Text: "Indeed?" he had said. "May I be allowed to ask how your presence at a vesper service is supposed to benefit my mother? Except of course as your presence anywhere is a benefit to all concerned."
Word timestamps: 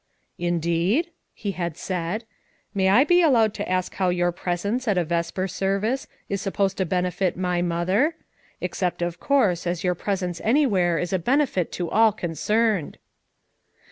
"Indeed?" 0.39 1.11
he 1.31 1.51
had 1.51 1.77
said. 1.77 2.23
"May 2.73 2.89
I 2.89 3.03
be 3.03 3.21
allowed 3.21 3.53
to 3.53 3.69
ask 3.69 3.93
how 3.93 4.09
your 4.09 4.31
presence 4.31 4.87
at 4.87 4.97
a 4.97 5.03
vesper 5.03 5.47
service 5.47 6.07
is 6.27 6.41
supposed 6.41 6.77
to 6.77 6.87
benefit 6.87 7.37
my 7.37 7.61
mother? 7.61 8.15
Except 8.61 9.03
of 9.03 9.19
course 9.19 9.67
as 9.67 9.83
your 9.83 9.93
presence 9.93 10.41
anywhere 10.43 10.97
is 10.97 11.13
a 11.13 11.19
benefit 11.19 11.71
to 11.73 11.87
all 11.91 12.11
concerned." 12.11 12.97